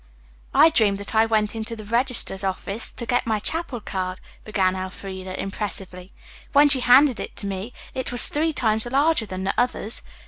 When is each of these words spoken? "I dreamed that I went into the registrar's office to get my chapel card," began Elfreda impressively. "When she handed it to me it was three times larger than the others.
"I 0.55 0.71
dreamed 0.71 0.97
that 0.97 1.13
I 1.13 1.27
went 1.27 1.53
into 1.55 1.75
the 1.75 1.83
registrar's 1.83 2.43
office 2.43 2.91
to 2.91 3.05
get 3.05 3.27
my 3.27 3.37
chapel 3.37 3.79
card," 3.79 4.19
began 4.43 4.75
Elfreda 4.75 5.39
impressively. 5.39 6.11
"When 6.53 6.69
she 6.69 6.79
handed 6.79 7.19
it 7.19 7.35
to 7.35 7.45
me 7.45 7.71
it 7.93 8.11
was 8.11 8.27
three 8.27 8.51
times 8.51 8.87
larger 8.87 9.27
than 9.27 9.43
the 9.43 9.53
others. 9.59 10.01